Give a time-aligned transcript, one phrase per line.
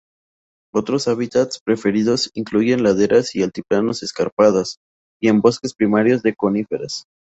[0.73, 4.77] Otros hábitats preferidos incluyen laderas y altiplanos escarpadas,
[5.21, 7.05] y en bosques primarios de coníferas.